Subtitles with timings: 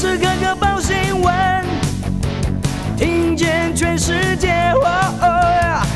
[0.00, 1.62] 时刻刻报新闻，
[2.96, 4.72] 听见全世界，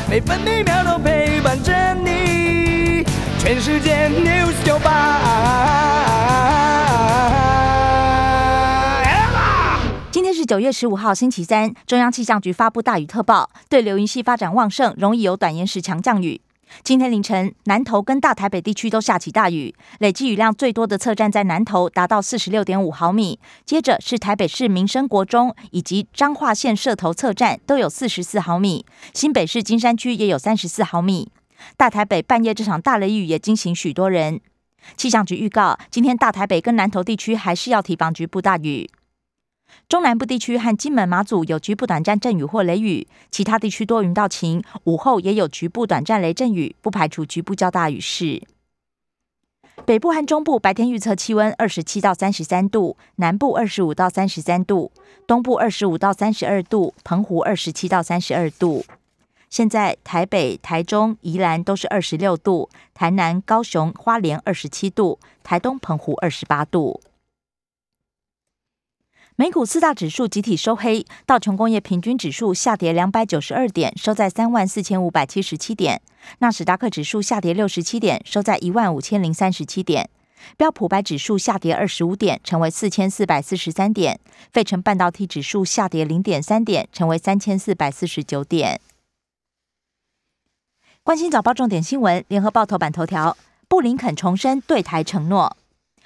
[0.07, 3.03] 每分每秒都陪伴着你。
[3.39, 5.21] 全世界 news 九八。
[10.11, 11.73] 今天是九月十五号，星期三。
[11.87, 16.41] 中央气象局发布大雨特报，对流云系发展旺盛，容易有短延时强降雨。
[16.83, 31.31] 今天凌晨，南投跟大台北地区都下起大雨，累计雨量最多的测站在南投达到四十六点五毫米，接着是台北市民生国中以及彰化县社头测站都有四十四毫米，新北市金山区也有三十四毫米。
[31.77, 34.41] 大台北半夜这场大雷雨也惊醒许多人。
[34.97, 38.87] 气象局预告，今天大台北跟南投地区还是要提防局部大雨。
[39.87, 48.41] 中南部地区和金门、马祖有局部短暂阵雨或雷雨，其他地区多云到晴，午后也有局部短暂雷阵雨，不排除局部较大雨势。
[49.85, 54.91] 北部和中部白天预测气温二十七到三十三度，南部二十五到三十三度，
[55.27, 58.85] 东部二十五到三十二度，澎湖二十七到三十二度。
[59.49, 66.99] 现在台北、台中、宜兰都是二十六度，台南、高雄、花莲二十七度，台东、澎湖二十八度。
[69.37, 75.97] 美股四大指数集体收黑，道琼工业平均指数下跌两百九十二点，收在三万四千五百七十七点；
[76.39, 80.05] 纳斯达克指数下跌六十七点，收在一万五千零三十七点；
[80.55, 84.15] 标普白指数下跌二十五点，成为四千四百四十三点；
[84.53, 88.79] 费城半导体指数下跌零点三点，成为三千四百四十九点。
[91.03, 93.35] 关心早报重点新闻，联合报头版头条：
[93.67, 95.57] 布林肯重申对台承诺，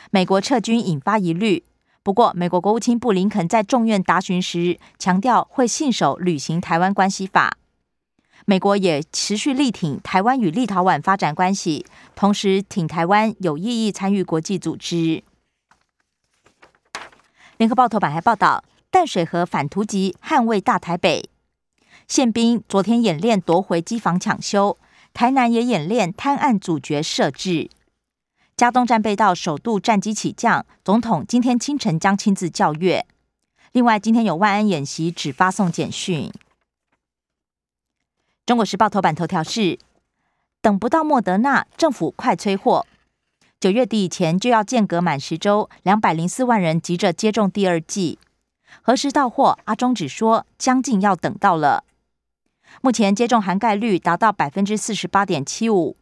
[0.09, 1.61] 美国撤军引发疑虑。
[2.09, 7.55] 不过，美国国务卿布林肯在众院答询时强调，会信守履行台湾关系法。
[8.45, 15.23] 美国也持续力挺台湾与立陶宛发展关系，同时挺台湾有意义参与国际组织。
[17.57, 21.29] 联合报头版还报道，淡水河反突击捍卫大台北，
[22.07, 24.79] 宪兵昨天演练夺回机房抢修，
[25.13, 27.69] 台南也演练贪案主角设置。
[28.59, 33.05] 加东战备道首度战机起降，总统今天清晨将亲自校阅。
[33.71, 36.29] 另外，今天有万安演习，只发送简讯。
[38.45, 39.79] 中国时报头版头条是：
[40.61, 42.85] 等不到莫德纳，政府快催货，
[43.61, 48.19] 九月底以前就要间隔满十周，两百零四万人急着接种第二剂，
[48.81, 49.57] 何时到货？
[49.63, 51.85] 阿中只说将近要等到了。
[52.81, 55.95] 目前接种涵盖率达到百分之四十八点七五。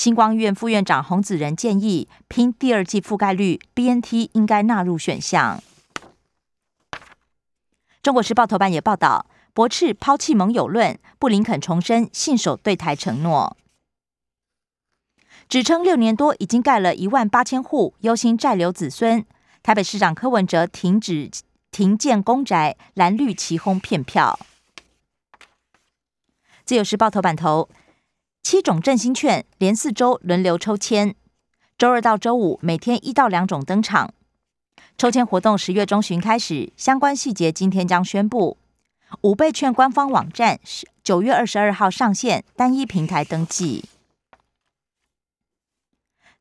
[0.00, 5.62] 星光院副院长洪子仁建议，拼第二季覆盖率，BNT 应该纳入选项。
[8.02, 13.58] 中国时报头版也报道，驳斥抛弃盟友论，布林肯重申信守对台承诺，
[15.50, 19.26] 指称六年多已经盖了一万八千户，忧心债留子孙。
[19.62, 21.30] 台北市长柯文哲停止
[21.70, 24.38] 停建公宅，蓝绿齐轰骗票。
[26.64, 27.68] 自由时报头版头。
[28.42, 31.14] 七种振兴券连四周轮流抽签，
[31.78, 34.12] 周二到周五每天一到两种登场。
[34.98, 38.56] 抽签活动十月中旬开始，相关细节今天将宣布。
[39.22, 43.84] 五倍券官方网站是九月二十二号上线，单一平台登记。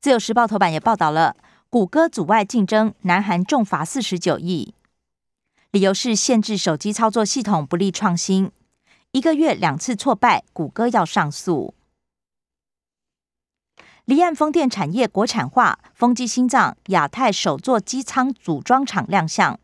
[0.02, 1.36] 自由时报头版也报道了，
[1.70, 4.74] 谷歌阻碍竞争，南韩重罚四十九亿，
[5.72, 8.52] 理由是限制手机操作系统不利创新，
[9.12, 11.74] 一个月两次挫败，谷歌要上诉。
[14.10, 19.60] 离岸风电产业国产化，风机心脏亚太首座机舱组装厂亮相，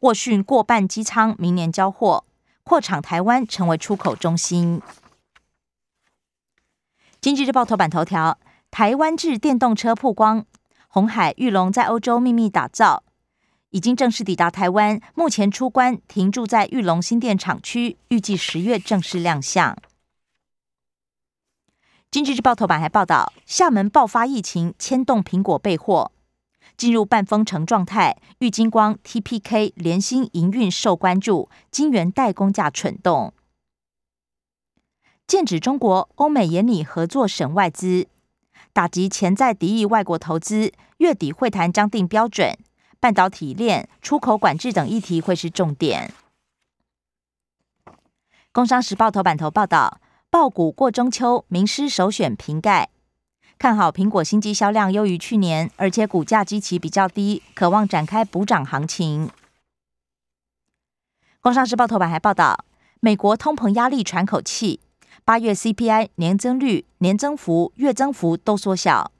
[0.00, 2.24] 沃讯过半机舱明年交货，
[2.64, 4.80] 扩厂台湾成为出口中心。
[7.20, 8.38] 经济日报头版头条：
[8.70, 10.46] 台湾制电动车曝光，
[10.88, 13.02] 红海玉龙在欧洲秘密打造，
[13.68, 19.76] 已经正式抵达台湾，目前出关停驻在玉龙新店厂区，预计十月正式亮相。
[22.16, 26.12] 经济日报头版还报道，厦门爆发疫情，牵动苹果备货，
[26.74, 28.16] 进入半封城状态。
[28.38, 33.34] 玉金光、TPK 联新营运受关注，晶圆代工价蠢动。
[35.26, 38.06] 剑指中国，欧美也拟合作省外资，
[38.72, 40.72] 打击潜在敌意外国投资。
[40.96, 42.56] 月底会谈将定标准，
[42.98, 46.14] 半导体链、出口管制等议题会是重点。
[48.52, 50.00] 工商时报头版头报道。
[50.30, 52.90] 爆股过中秋，名师首选瓶盖，
[53.58, 59.30] 看好苹果新机销量优于去年，而且股价基期比较低，渴望展开补涨行情。
[61.40, 62.64] 工商时报头版还报道，
[63.00, 64.80] 美国通膨压力喘口气，
[65.24, 69.12] 八月 CPI 年增率、年增幅、月增幅都缩小，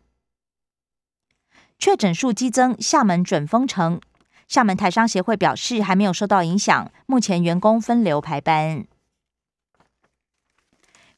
[1.79, 4.01] 确诊数激增，厦门准封城，
[4.49, 8.85] 厦门台商协会表示，还没有受到影响，目前员工分流排班。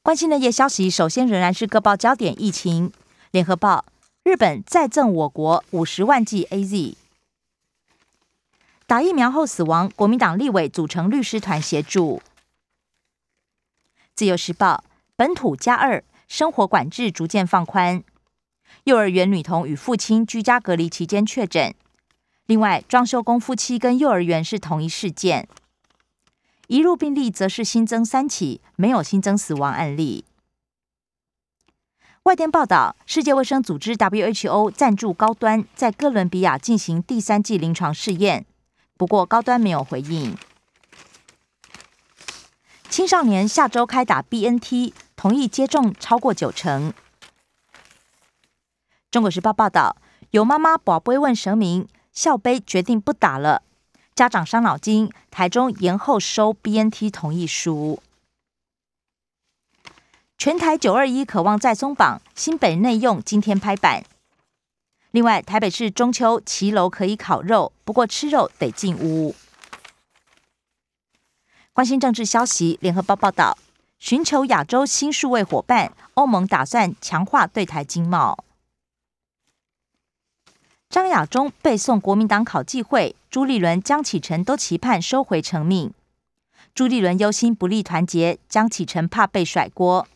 [0.08, 2.90] 关心的夜消息，首先仍然是各报焦点疫情。
[3.30, 3.84] 联合报：
[4.24, 6.96] 日本再赠我国五十万剂 A Z。
[8.86, 12.22] 打疫苗后死亡，国民党立委组成律师团协助。
[14.14, 14.82] 自由时报：
[15.14, 18.02] 本土加二，生活管制逐渐放宽。
[18.84, 21.74] 幼儿园女童与父亲居家隔离期间确诊。
[22.46, 25.46] 另外，装修工夫妻跟幼儿园是同一事件。
[26.68, 30.26] 一入病例则是新增三起，没有新增死亡案例。
[32.24, 38.44] 外电报道，世界卫生组织 WHO 赞助高端在哥伦比亚进行第三季临床试验。
[38.98, 40.36] 不过，高端没有回应。
[42.90, 46.92] 青少年下周开打 BNT，同意接种超过九成。
[49.10, 49.96] 中国时报报道，
[50.32, 53.62] 有妈妈宝贝问神明，校杯决定不打了，
[54.18, 58.02] 家长伤脑筋，台中延后收 BNT 同意书。
[60.36, 64.02] 全台九二一渴望再松绑，新北内用今天拍板。
[65.12, 69.36] 另外，台北市中秋骑楼可以烤肉，不过吃肉得进屋。
[71.72, 73.56] 关心政治消息，联合报报道，
[74.00, 78.42] 寻求亚洲新数位伙伴，欧盟打算强化对台经贸。
[80.98, 85.94] 张亚中背诵国民党考纪会，朱立伦、江启臣都期盼收回成命。
[86.74, 90.08] 朱立伦忧心不利团结，江启臣怕被甩锅。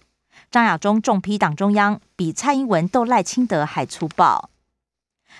[0.51, 4.51] 张亚中重批党中央，比蔡英文斗赖清德还粗暴。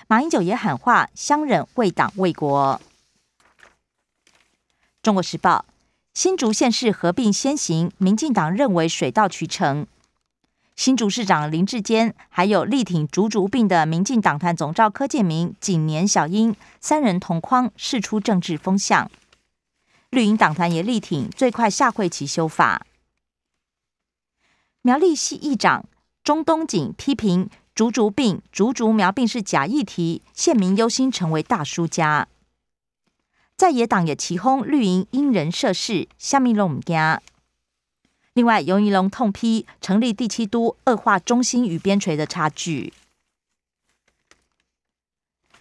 [0.07, 2.79] 马英九也喊话：相忍为党为国。
[5.01, 5.65] 中国时报：
[6.13, 9.85] 新竹县市合并先行，民进党认为水到渠成。
[10.75, 19.09] 新竹市长林志坚，还有力挺竹竹病的民进党团总召柯建明、景年小英三人同框，释出政治风向。
[20.09, 22.85] 绿营党团也力挺最快下会期修法。
[24.81, 25.85] 苗栗系议长
[26.23, 27.49] 钟东锦批评。
[27.75, 32.27] 竹竹病、竹竹苗病是假议题，县民忧心成为大输家。
[33.57, 37.19] 在野党也齐轰绿营因人设事，下面龙家。
[38.33, 42.91] 另外，尤宜龙痛批成立第七都恶化中心与边陲的差距。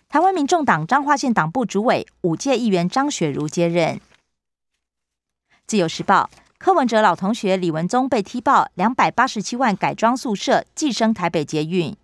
[0.08, 4.00] 台湾民众党彰化县党部主委五届议员张雪如接任。
[5.66, 6.30] 自由时报。
[6.58, 11.96] 柯文哲老同学李文宗被踢爆两百八十七万改装宿舍，寄生台北捷运。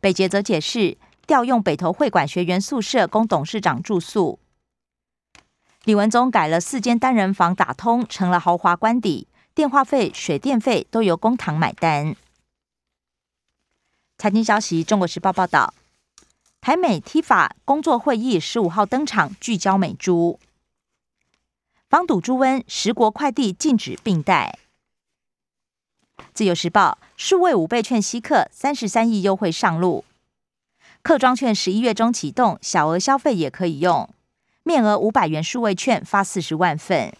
[0.00, 0.96] 北捷则解释
[1.26, 4.38] 调用北投会馆学员宿舍供董事长住宿。
[5.84, 12.16] 李文宗改了四间单人房，打通成了豪华官邸，电话费、水电费都由公堂买单。
[14.16, 15.74] 财经消息：中国时报报道，
[16.62, 20.40] 台美 T 法工作会议十五号登场，聚焦美猪。
[21.90, 24.58] 防堵猪瘟，十国快递禁止并贷。
[26.32, 30.06] 自由时报数位五倍券稀客三十三亿优惠上路，
[31.02, 34.08] 客庄券十一月中启动，小额消费也可以用，
[34.62, 37.12] 面额五百元数位券发四十万份。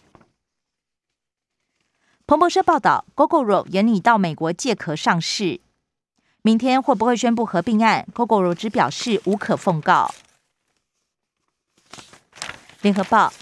[2.25, 5.59] 彭博社报道，GoGoRo 延拟到美国借壳上市，
[6.41, 10.13] 明天会不会宣布合并案？GoGoRo 只表示无可奉告。
[12.81, 13.33] 联合报。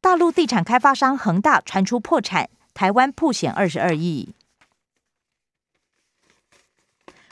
[0.00, 4.34] 大陆地产开发商恒大传出破产，台湾破险二十二亿。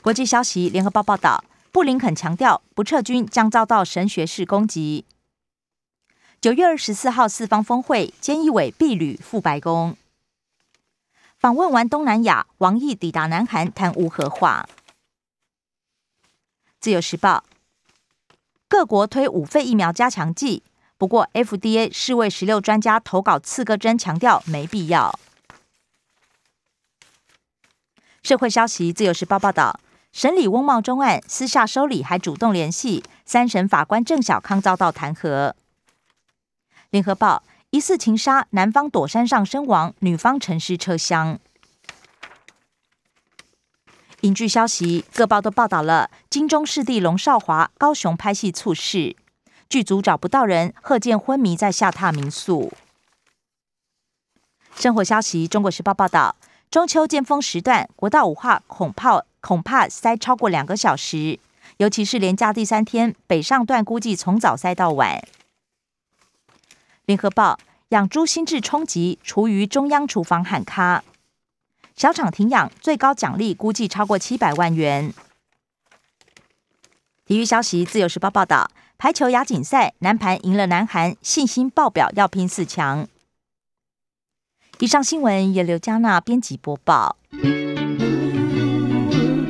[0.01, 5.05] 国际消息，联合报报道，布林肯强调不撤军将遭到神学式攻击。
[6.39, 9.95] 九月二十四号四方峰会，菅义伟避旅赴白宫。
[11.43, 14.65] 访问完东南亚，王毅抵达南韩谈无核化。
[16.79, 17.43] 自由时报，
[18.69, 20.63] 各国推五费疫苗加强剂。
[20.97, 25.19] 不过，FDA 世卫十六专家投稿刺个针，强调没必要。
[28.21, 29.81] 社会消息，自由时报报道，
[30.13, 35.51] 审理翁茂忠案，私下收礼还主动联系三审法官郑小康遭到弹劾。
[36.91, 41.39] 联合报疑似情杀，男方躲山上身亡，女方沉尸车厢。
[44.21, 49.15] 影剧消息，各报都报道了金钟视帝龙少华高雄拍戏猝逝。
[49.67, 52.71] 剧组找不到人，贺建昏迷在下榻民宿。
[54.75, 56.35] 生活消息：中国时报报道，
[56.69, 61.39] 中秋尖峰时段，国道五号恐怕恐怕塞超过两个小时，
[61.77, 65.23] 尤其是连假第三天，北上段估计从早塞到晚。
[67.05, 71.03] 联合报：养猪心智冲击，厨余中央厨房喊卡，
[71.95, 75.13] 小厂停养最高奖励估计超过七百万元。
[77.25, 78.69] 体育消息：自由时报报道。
[78.97, 83.05] 排球亚锦赛，男盘赢了南韩，信心爆表，要拼四强。
[84.79, 87.17] 以上新闻由刘嘉娜编辑播报。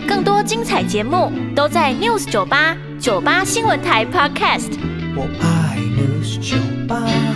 [0.08, 4.72] 更多精彩节目都在 News 九八九八新闻台 Podcast。
[5.16, 6.58] 我爱 News 酒
[6.88, 7.33] 吧。